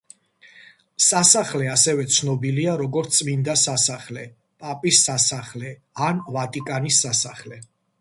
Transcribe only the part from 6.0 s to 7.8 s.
ან ვატიკანის სასახლე.